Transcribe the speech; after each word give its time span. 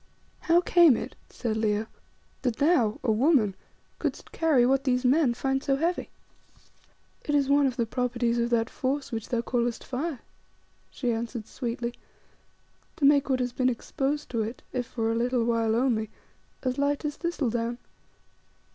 "How 0.39 0.61
came 0.61 0.97
it," 0.97 1.15
said 1.29 1.57
Leo, 1.57 1.85
"that 2.41 2.55
thou, 2.55 2.99
a 3.03 3.11
woman, 3.11 3.53
couldst 3.99 4.31
carry 4.31 4.65
what 4.65 4.83
these 4.83 5.05
men 5.05 5.35
find 5.35 5.61
so 5.63 5.75
heavy?" 5.75 6.09
"It 7.23 7.35
is 7.35 7.49
one 7.49 7.67
of 7.67 7.77
the 7.77 7.85
properties 7.85 8.39
of 8.39 8.49
that 8.49 8.67
force 8.67 9.11
which 9.11 9.29
thou 9.29 9.41
callest 9.43 9.83
fire," 9.83 10.21
she 10.89 11.11
answered 11.11 11.45
sweetly, 11.45 11.93
"to 12.95 13.05
make 13.05 13.29
what 13.29 13.41
has 13.41 13.53
been 13.53 13.69
exposed 13.69 14.31
to 14.31 14.41
it, 14.41 14.63
if 14.73 14.87
for 14.87 15.11
a 15.11 15.15
little 15.15 15.43
while 15.43 15.75
only, 15.75 16.09
as 16.63 16.79
light 16.79 17.05
as 17.05 17.17
thistle 17.17 17.51
down. 17.51 17.77